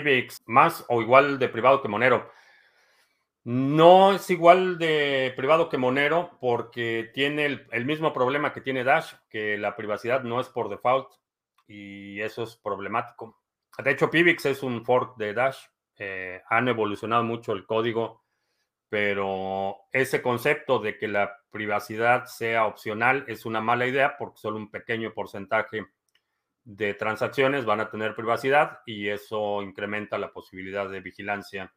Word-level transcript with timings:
PBX, 0.00 0.42
más 0.46 0.84
o 0.88 1.00
igual 1.02 1.38
de 1.38 1.48
privado 1.48 1.82
que 1.82 1.88
Monero. 1.88 2.30
No 3.44 4.12
es 4.12 4.30
igual 4.30 4.78
de 4.78 5.32
privado 5.36 5.68
que 5.68 5.76
Monero 5.76 6.38
porque 6.40 7.10
tiene 7.12 7.44
el, 7.70 7.84
mismo 7.84 8.12
problema 8.12 8.52
que 8.52 8.62
tiene 8.62 8.84
Dash, 8.84 9.12
que 9.28 9.58
la 9.58 9.76
privacidad 9.76 10.22
no 10.22 10.40
es 10.40 10.48
por 10.48 10.70
default 10.70 11.08
y 11.68 12.20
eso 12.20 12.44
es 12.44 12.56
problemático. 12.56 13.38
De 13.78 13.90
hecho, 13.90 14.10
PBX 14.10 14.46
es 14.46 14.62
un 14.62 14.84
fork 14.84 15.16
de 15.16 15.34
Dash. 15.34 15.58
Eh, 15.98 16.42
han 16.48 16.68
evolucionado 16.68 17.22
mucho 17.22 17.52
el 17.52 17.66
código, 17.66 18.24
pero 18.88 19.76
ese 19.92 20.22
concepto 20.22 20.78
de 20.78 20.96
que 20.96 21.08
la 21.08 21.36
privacidad 21.50 22.24
sea 22.24 22.66
opcional 22.66 23.24
es 23.28 23.44
una 23.44 23.60
mala 23.60 23.86
idea 23.86 24.16
porque 24.16 24.38
solo 24.38 24.56
un 24.56 24.70
pequeño 24.70 25.12
porcentaje 25.12 25.86
de 26.64 26.94
transacciones 26.94 27.64
van 27.64 27.80
a 27.80 27.90
tener 27.90 28.14
privacidad 28.14 28.80
y 28.86 29.08
eso 29.08 29.62
incrementa 29.62 30.18
la 30.18 30.32
posibilidad 30.32 30.88
de 30.88 31.00
vigilancia 31.00 31.72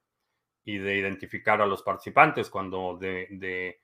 y 0.63 0.77
de 0.77 0.95
identificar 0.95 1.61
a 1.61 1.65
los 1.65 1.83
participantes 1.83 2.49
cuando 2.49 2.97
de, 2.99 3.27
de 3.31 3.81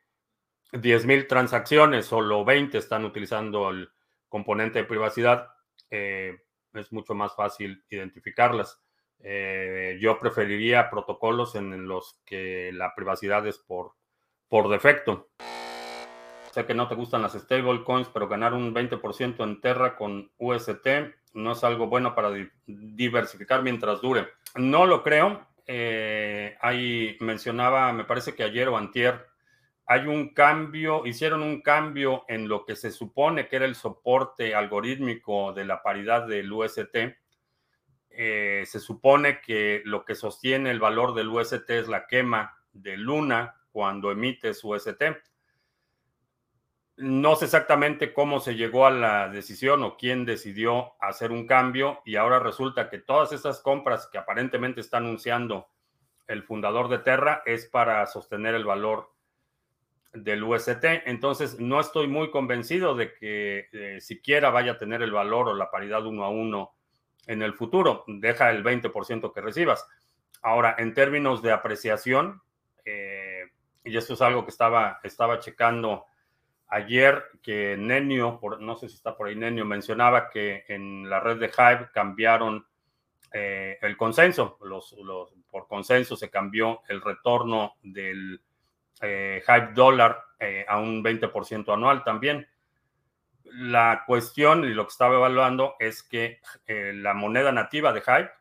10.000 0.72 1.28
transacciones 1.28 2.06
solo 2.06 2.44
20 2.44 2.78
están 2.78 3.06
utilizando 3.06 3.70
el 3.70 3.90
componente 4.28 4.80
de 4.80 4.86
privacidad, 4.86 5.50
eh, 5.92 6.36
es 6.74 6.92
mucho 6.92 7.14
más 7.14 7.36
fácil 7.36 7.84
identificarlas. 7.90 8.82
Eh, 9.20 9.98
yo 10.02 10.20
preferiría 10.20 10.90
protocolos 10.90 11.56
en 11.56 11.88
los 11.88 12.20
que 12.26 12.72
la 12.74 12.96
privacidad 12.96 13.46
es 13.48 13.60
por, 13.60 13.94
por 14.50 14.70
defecto. 14.70 15.30
Sé 16.54 16.68
que 16.68 16.76
no 16.76 16.88
te 16.88 16.94
gustan 16.94 17.24
las 17.24 17.34
stablecoins, 17.34 18.10
pero 18.10 18.28
ganar 18.28 18.54
un 18.54 18.76
20% 18.76 19.44
en 19.44 19.60
Terra 19.60 19.96
con 19.96 20.30
UST 20.38 20.88
no 21.34 21.54
es 21.54 21.64
algo 21.64 21.88
bueno 21.88 22.14
para 22.14 22.30
diversificar 22.68 23.64
mientras 23.64 24.02
dure. 24.02 24.28
No 24.54 24.86
lo 24.86 25.02
creo. 25.02 25.48
Eh, 25.66 26.56
ahí 26.62 27.18
mencionaba, 27.22 27.92
me 27.92 28.04
parece 28.04 28.36
que 28.36 28.44
ayer 28.44 28.68
o 28.68 28.78
antier, 28.78 29.26
hay 29.88 30.06
un 30.06 30.36
cambio, 30.36 31.08
hicieron 31.08 31.42
un 31.42 31.62
cambio 31.62 32.24
en 32.28 32.48
lo 32.48 32.66
que 32.66 32.76
se 32.76 32.92
supone 32.92 33.48
que 33.48 33.56
era 33.56 33.66
el 33.66 33.74
soporte 33.74 34.54
algorítmico 34.54 35.54
de 35.54 35.66
la 35.66 35.82
paridad 35.82 36.28
del 36.28 36.54
UST. 36.54 37.18
Eh, 38.12 38.64
se 38.68 38.80
supone 38.80 39.42
que 39.42 39.82
lo 39.86 40.06
que 40.06 40.14
sostiene 40.14 40.70
el 40.70 40.80
valor 40.80 41.16
del 41.16 41.30
UST 41.30 41.68
es 41.72 41.88
la 41.88 42.06
quema 42.06 42.56
de 42.74 42.96
Luna 42.96 43.56
cuando 43.72 44.12
emite 44.12 44.54
su 44.54 44.70
UST 44.70 45.02
no 47.04 47.36
sé 47.36 47.46
exactamente 47.46 48.14
cómo 48.14 48.40
se 48.40 48.56
llegó 48.56 48.86
a 48.86 48.92
la 48.92 49.28
decisión 49.28 49.84
o 49.84 49.98
quién 49.98 50.24
decidió 50.24 50.94
hacer 51.02 51.32
un 51.32 51.46
cambio 51.46 52.02
y 52.06 52.16
ahora 52.16 52.40
resulta 52.40 52.90
que 52.90 52.98
todas 52.98 53.34
esas 53.34 53.60
compras 53.60 54.08
que 54.10 54.18
aparentemente 54.18 54.80
está 54.80 54.98
anunciando 54.98 55.68
el 56.28 56.44
fundador 56.44 56.88
de 56.88 57.00
Terra 57.00 57.44
es 57.46 57.66
para 57.66 58.06
sostener 58.06 58.56
el 58.56 58.64
valor 58.64 59.12
del 60.14 60.44
UST. 60.44 60.86
Entonces, 61.06 61.60
no 61.60 61.82
estoy 61.82 62.08
muy 62.08 62.32
convencido 62.32 62.96
de 62.96 63.14
que 63.14 63.68
eh, 63.74 64.00
siquiera 64.00 64.50
vaya 64.50 64.74
a 64.74 64.78
tener 64.78 65.02
el 65.02 65.12
valor 65.12 65.50
o 65.50 65.56
la 65.56 65.70
paridad 65.70 66.06
uno 66.06 66.24
a 66.24 66.30
uno 66.30 66.74
en 67.28 67.42
el 67.42 67.54
futuro. 67.54 68.06
Deja 68.08 68.50
el 68.50 68.64
20% 68.64 69.34
que 69.34 69.42
recibas. 69.42 69.86
Ahora, 70.42 70.76
en 70.78 70.94
términos 70.94 71.42
de 71.42 71.52
apreciación, 71.52 72.42
eh, 72.86 73.52
y 73.84 73.98
esto 73.98 74.14
es 74.14 74.22
algo 74.22 74.46
que 74.46 74.52
estaba, 74.52 75.02
estaba 75.04 75.40
checando 75.40 76.06
ayer 76.68 77.24
que 77.42 77.76
Nenio, 77.78 78.40
no 78.60 78.76
sé 78.76 78.90
si 78.90 78.96
está 78.96 79.16
por 79.16 79.28
ahí 79.28 79.36
Nenio, 79.36 79.66
mencionaba 79.66 80.30
que 80.30 80.66
en 80.68 81.10
la 81.10 81.20
red 81.20 81.40
de 81.40 81.48
Hive 81.48 81.90
cambiaron 81.94 82.66
eh, 83.32 83.78
el 83.82 83.98
consenso. 83.98 84.58
Los, 84.62 84.96
por 85.50 85.68
consenso 85.68 86.16
se 86.16 86.30
cambió 86.30 86.82
el 86.88 87.02
retorno 87.02 87.74
del 87.82 88.42
eh, 89.02 89.44
Hive 89.48 89.74
dólar 89.74 90.24
eh, 90.40 90.66
a 90.68 90.78
un 90.78 91.04
20% 91.04 91.74
anual 91.74 92.04
también. 92.04 92.48
La 93.44 94.04
cuestión 94.08 94.64
y 94.66 94.70
lo 94.70 94.86
que 94.86 94.92
estaba 94.92 95.16
evaluando 95.16 95.76
es 95.80 96.02
que 96.02 96.40
la 96.68 97.14
moneda 97.14 97.52
nativa 97.52 97.94
de 97.94 98.00
Hive 98.00 98.32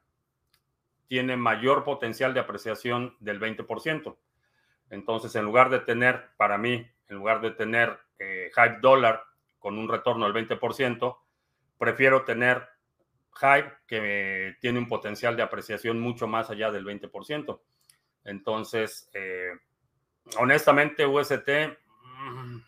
tiene 1.06 1.36
mayor 1.36 1.84
potencial 1.84 2.32
de 2.32 2.40
apreciación 2.40 3.16
del 3.20 3.38
20%. 3.38 4.16
Entonces, 4.88 5.34
en 5.34 5.44
lugar 5.44 5.68
de 5.68 5.80
tener, 5.80 6.30
para 6.38 6.56
mí, 6.56 6.86
en 7.08 7.16
lugar 7.16 7.42
de 7.42 7.50
tener 7.50 7.98
eh, 8.22 8.50
Hype 8.54 8.78
Dollar 8.80 9.22
con 9.58 9.78
un 9.78 9.88
retorno 9.88 10.30
del 10.30 10.48
20%, 10.48 11.18
prefiero 11.78 12.24
tener 12.24 12.68
Hype 13.34 13.72
que 13.86 14.56
tiene 14.60 14.78
un 14.78 14.88
potencial 14.88 15.36
de 15.36 15.42
apreciación 15.42 16.00
mucho 16.00 16.26
más 16.26 16.50
allá 16.50 16.70
del 16.70 16.84
20%. 16.84 17.60
Entonces, 18.24 19.10
eh, 19.14 19.52
honestamente, 20.38 21.06
UST 21.06 21.48
mm, 22.18 22.58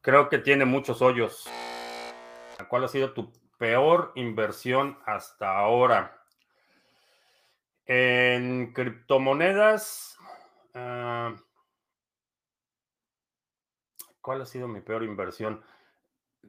creo 0.00 0.28
que 0.28 0.38
tiene 0.38 0.64
muchos 0.64 1.02
hoyos. 1.02 1.48
¿Cuál 2.68 2.84
ha 2.84 2.88
sido 2.88 3.12
tu 3.12 3.32
peor 3.58 4.12
inversión 4.14 4.98
hasta 5.04 5.58
ahora? 5.58 6.22
En 7.84 8.72
criptomonedas, 8.72 10.18
uh, 10.74 11.36
¿Cuál 14.26 14.42
ha 14.42 14.46
sido 14.46 14.66
mi 14.66 14.80
peor 14.80 15.04
inversión? 15.04 15.62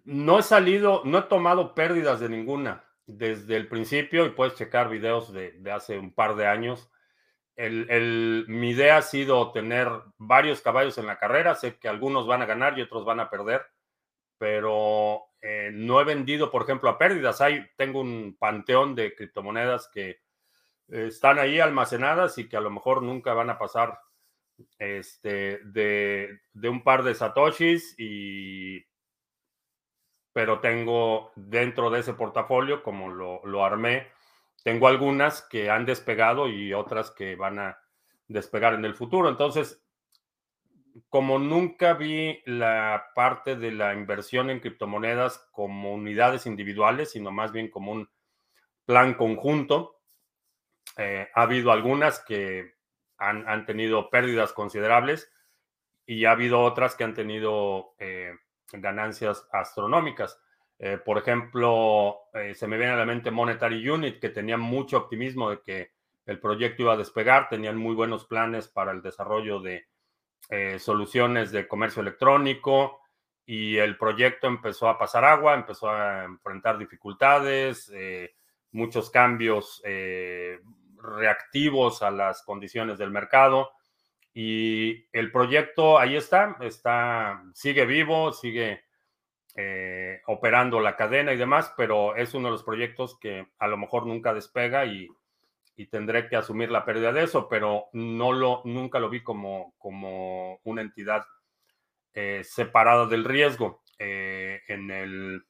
No 0.03 0.39
he 0.39 0.41
salido, 0.41 1.03
no 1.05 1.19
he 1.19 1.21
tomado 1.21 1.75
pérdidas 1.75 2.19
de 2.19 2.27
ninguna 2.27 2.83
desde 3.05 3.55
el 3.55 3.67
principio 3.67 4.25
y 4.25 4.31
puedes 4.31 4.55
checar 4.55 4.89
videos 4.89 5.31
de, 5.31 5.61
hace 5.71 5.99
un 5.99 6.11
par 6.11 6.35
de 6.35 6.47
años. 6.47 6.89
El, 7.55 8.45
mi 8.47 8.71
idea 8.71 8.97
ha 8.97 9.03
sido 9.03 9.51
tener 9.51 9.89
varios 10.17 10.61
caballos 10.61 10.97
en 10.97 11.05
la 11.05 11.19
carrera. 11.19 11.53
Sé 11.53 11.77
que 11.77 11.87
algunos 11.87 12.25
van 12.25 12.41
a 12.41 12.47
ganar 12.47 12.79
y 12.79 12.81
otros 12.81 13.05
van 13.05 13.19
a 13.19 13.29
perder, 13.29 13.61
pero 14.39 15.25
eh, 15.39 15.69
no 15.71 16.01
he 16.01 16.03
vendido, 16.03 16.49
por 16.49 16.63
ejemplo, 16.63 16.89
a 16.89 16.97
pérdidas. 16.97 17.41
Hay, 17.41 17.63
tengo 17.75 18.01
un 18.01 18.37
panteón 18.39 18.95
de 18.95 19.13
criptomonedas 19.13 19.87
que 19.93 20.21
están 20.87 21.37
ahí 21.37 21.59
almacenadas 21.59 22.39
y 22.39 22.49
que 22.49 22.57
a 22.57 22.61
lo 22.61 22.71
mejor 22.71 23.03
nunca 23.03 23.35
van 23.35 23.51
a 23.51 23.59
pasar 23.59 23.99
este, 24.79 25.59
de, 25.63 26.39
un 26.63 26.83
par 26.83 27.03
de 27.03 27.15
satoshis 27.15 27.95
y 27.97 28.85
pero 30.33 30.59
tengo 30.59 31.31
dentro 31.35 31.89
de 31.89 32.01
ese 32.01 32.13
portafolio, 32.13 32.83
como 32.83 33.09
lo, 33.09 33.43
lo, 33.43 33.65
armé, 33.65 34.07
tengo 34.63 34.87
algunas 34.87 35.41
que 35.41 35.71
han 35.71 35.85
despegado 35.85 36.47
y 36.47 36.75
otras 36.75 37.09
que 37.09 37.35
van 37.35 37.57
a 37.57 37.79
despegar 38.27 38.75
en 38.75 38.85
el 38.85 38.93
futuro. 38.93 39.29
Entonces, 39.29 39.83
como 41.09 41.39
nunca 41.39 41.93
vi 41.93 42.41
la 42.45 43.07
parte 43.15 43.55
de 43.55 43.71
la 43.71 43.93
inversión 43.93 44.49
en 44.49 44.59
criptomonedas 44.59 45.47
como 45.51 45.93
unidades 45.93 46.45
individuales, 46.45 47.11
sino 47.11 47.31
más 47.31 47.51
bien 47.51 47.69
como 47.69 47.91
un 47.91 48.09
plan 48.85 49.15
conjunto, 49.15 49.99
eh, 50.97 51.27
ha 51.33 51.41
habido 51.41 51.71
algunas 51.71 52.19
que 52.19 52.76
han, 53.17 53.65
tenido 53.65 54.09
pérdidas 54.09 54.53
considerables 54.53 55.31
y 56.05 56.25
ha 56.25 56.31
habido 56.31 56.61
otras 56.61 56.95
que 56.95 57.03
han 57.03 57.13
tenido 57.13 57.95
eh, 57.99 58.33
ganancias 58.71 59.47
astronómicas. 59.51 60.39
Eh, 60.79 60.97
por 61.03 61.17
ejemplo, 61.17 62.17
eh, 62.33 62.53
se 62.53 62.67
me 62.67 62.77
viene 62.77 62.93
a 62.93 62.97
la 62.97 63.05
mente 63.05 63.31
Monetary 63.31 63.89
Unit, 63.89 64.19
que 64.19 64.29
tenía 64.29 64.57
mucho 64.57 64.97
optimismo 64.97 65.49
de 65.49 65.61
que 65.61 65.91
el 66.25 66.39
proyecto 66.39 66.83
iba 66.83 66.93
a 66.93 66.97
despegar, 66.97 67.49
tenían 67.49 67.77
muy 67.77 67.95
buenos 67.95 68.25
planes 68.25 68.67
para 68.67 68.91
el 68.91 69.01
desarrollo 69.01 69.61
de 69.61 69.85
soluciones 70.79 71.51
de 71.51 71.67
comercio 71.67 72.01
electrónico 72.01 73.01
y 73.45 73.77
el 73.77 73.97
proyecto 73.97 74.47
empezó 74.47 74.87
a 74.87 74.97
pasar 74.97 75.25
agua, 75.25 75.55
empezó 75.55 75.89
a 75.89 76.23
enfrentar 76.23 76.77
dificultades, 76.77 77.91
muchos 78.71 79.09
cambios 79.09 79.81
reactivos 81.01 82.01
a 82.01 82.11
las 82.11 82.43
condiciones 82.43 82.97
del 82.97 83.11
mercado. 83.11 83.71
Y 84.33 85.07
el 85.13 85.31
proyecto 85.31 85.97
ahí 85.97 86.15
está, 86.15 86.57
está 86.61 87.43
sigue 87.53 87.85
vivo, 87.85 88.33
sigue 88.33 88.83
eh, 89.55 90.21
operando 90.27 90.79
la 90.79 90.95
cadena 90.95 91.33
y 91.33 91.37
demás, 91.37 91.73
pero 91.75 92.15
es 92.15 92.35
uno 92.35 92.49
de 92.49 92.51
los 92.51 92.63
proyectos 92.63 93.17
que 93.19 93.47
a 93.57 93.67
lo 93.67 93.77
mejor 93.77 94.05
nunca 94.05 94.33
despega 94.33 94.85
y, 94.85 95.09
tendré 95.91 96.27
que 96.27 96.35
asumir 96.35 96.71
la 96.71 96.83
pérdida 96.85 97.11
de 97.11 97.23
eso, 97.23 97.47
pero 97.47 97.85
no 97.93 98.33
lo, 98.33 98.63
nunca 98.65 98.97
lo 98.97 99.11
vi 99.11 99.21
como, 99.21 99.75
como 99.77 100.59
una 100.63 100.81
entidad 100.81 101.23
eh, 102.13 102.41
separada 102.43 103.05
del 103.05 103.23
riesgo. 103.23 103.83
Eh, 103.99 104.61
en 104.67 104.91
el 104.91 105.43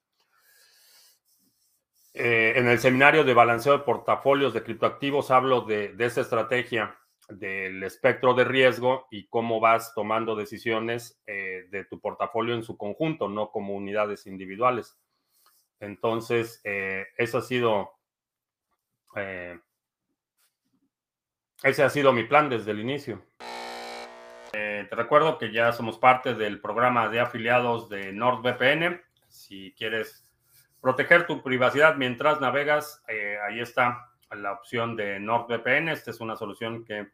eh, 2.17 2.53
en 2.57 2.67
el 2.67 2.79
seminario 2.79 3.23
de 3.23 3.33
balanceo 3.33 3.73
de 3.73 3.83
portafolios 3.83 4.53
de 4.53 4.63
criptoactivos 4.63 5.31
hablo 5.31 5.61
de, 5.61 5.95
esa 5.99 6.21
estrategia 6.21 6.97
del 7.29 7.83
espectro 7.83 8.33
de 8.33 8.45
riesgo 8.45 9.07
y 9.11 9.27
cómo 9.27 9.59
vas 9.59 9.93
tomando 9.93 10.35
decisiones 10.35 11.21
eh, 11.27 11.67
de 11.69 11.85
tu 11.85 11.99
portafolio 11.99 12.55
en 12.55 12.63
su 12.63 12.77
conjunto, 12.77 13.29
no 13.29 13.51
como 13.51 13.75
unidades 13.75 14.27
individuales. 14.27 14.97
Entonces, 15.79 16.61
eh, 16.63 17.05
ha 17.17 17.41
sido 17.41 17.91
Eh, 19.15 19.59
ese 21.63 21.83
ha 21.83 21.89
sido 21.89 22.13
mi 22.13 22.23
plan 22.23 22.49
desde 22.49 22.71
el 22.71 22.79
inicio. 22.79 23.23
Eh, 24.53 24.85
te 24.89 24.95
recuerdo 24.95 25.37
que 25.37 25.51
ya 25.51 25.71
somos 25.71 25.97
parte 25.97 26.35
del 26.35 26.61
programa 26.61 27.09
de 27.09 27.19
afiliados 27.19 27.89
de 27.89 28.11
NordVPN. 28.13 29.01
Si 29.27 29.73
quieres 29.77 30.26
proteger 30.81 31.27
tu 31.27 31.41
privacidad 31.41 31.95
mientras 31.95 32.39
navegas, 32.41 33.03
eh, 33.07 33.37
ahí 33.47 33.59
está 33.59 34.09
la 34.31 34.53
opción 34.53 34.95
de 34.95 35.19
NordVPN. 35.19 35.89
Esta 35.89 36.11
es 36.11 36.19
una 36.19 36.35
solución 36.35 36.83
que 36.83 37.07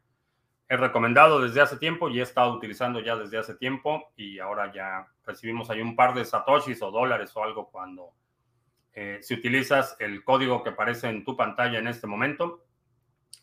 he 0.70 0.78
recomendado 0.78 1.42
desde 1.42 1.62
hace 1.62 1.78
tiempo 1.78 2.10
y 2.10 2.20
he 2.20 2.24
estado 2.24 2.54
utilizando 2.54 3.00
ya 3.00 3.16
desde 3.16 3.38
hace 3.38 3.56
tiempo 3.56 4.12
y 4.16 4.40
ahora 4.40 4.72
ya 4.74 5.08
recibimos 5.26 5.70
ahí 5.70 5.82
un 5.82 5.96
par 5.96 6.14
de 6.14 6.26
satoshis 6.26 6.82
o 6.82 6.92
dólares 6.92 7.32
o 7.36 7.44
algo 7.44 7.70
cuando 7.70 8.14
eh, 8.94 9.20
si 9.22 9.34
utilizas 9.34 9.96
el 10.00 10.24
código 10.24 10.64
que 10.64 10.70
aparece 10.70 11.10
en 11.10 11.24
tu 11.24 11.36
pantalla 11.36 11.80
en 11.80 11.88
este 11.88 12.08
momento 12.08 12.66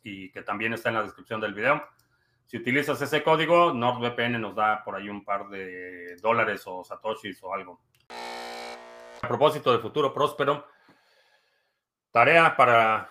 y 0.02 0.30
que 0.30 0.42
también 0.42 0.72
está 0.72 0.88
en 0.88 0.96
la 0.96 1.02
descripción 1.02 1.40
del 1.40 1.54
video. 1.54 1.82
Si 2.46 2.56
utilizas 2.56 3.00
ese 3.00 3.22
código, 3.22 3.72
NordVPN 3.72 4.40
nos 4.40 4.56
da 4.56 4.82
por 4.82 4.96
ahí 4.96 5.08
un 5.08 5.24
par 5.24 5.48
de 5.48 6.16
dólares 6.16 6.62
o 6.66 6.82
satoshis 6.82 7.40
o 7.42 7.54
algo. 7.54 7.80
Propósito 9.30 9.70
de 9.70 9.78
futuro 9.78 10.12
próspero, 10.12 10.66
tarea 12.10 12.56
para 12.56 13.08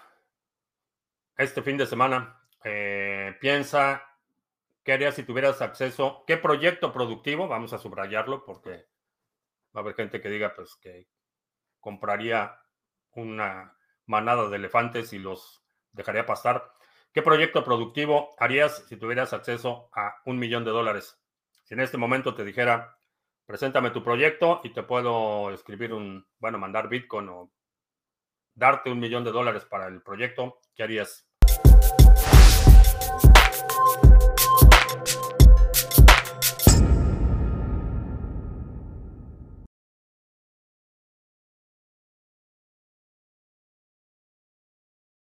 este 1.37 1.61
fin 1.61 1.77
de 1.77 1.85
semana. 1.85 2.41
Eh, 2.61 3.37
piensa 3.39 4.03
qué 4.83 4.91
harías 4.91 5.15
si 5.15 5.23
tuvieras 5.23 5.61
acceso, 5.61 6.25
qué 6.27 6.35
proyecto 6.35 6.91
productivo, 6.91 7.47
vamos 7.47 7.71
a 7.71 7.77
subrayarlo 7.77 8.43
porque 8.43 8.85
va 9.73 9.79
a 9.79 9.79
haber 9.79 9.95
gente 9.95 10.19
que 10.19 10.27
diga 10.27 10.53
pues 10.53 10.75
que 10.75 11.07
compraría 11.79 12.59
una 13.11 13.77
manada 14.05 14.49
de 14.49 14.57
elefantes 14.57 15.13
y 15.13 15.19
los 15.19 15.63
dejaría 15.93 16.25
pastar. 16.25 16.69
¿Qué 17.13 17.21
proyecto 17.21 17.63
productivo 17.63 18.35
harías 18.39 18.85
si 18.89 18.97
tuvieras 18.97 19.31
acceso 19.31 19.89
a 19.93 20.17
un 20.25 20.37
millón 20.37 20.65
de 20.65 20.71
dólares? 20.71 21.17
Si 21.63 21.75
en 21.75 21.79
este 21.79 21.95
momento 21.95 22.35
te 22.35 22.43
dijera, 22.43 22.98
preséntame 23.49 23.89
tu 23.89 24.03
proyecto 24.03 24.61
y 24.63 24.69
te 24.69 24.83
puedo 24.83 25.51
escribir 25.51 25.91
un, 25.91 26.23
bueno, 26.37 26.59
mandar 26.59 26.87
Bitcoin 26.87 27.29
o 27.29 27.51
darte 28.53 28.91
un 28.91 28.99
millón 28.99 29.23
de 29.23 29.31
dólares 29.31 29.65
para 29.65 29.87
el 29.87 30.03
proyecto, 30.03 30.59
¿qué 30.75 30.83
harías? 30.83 31.27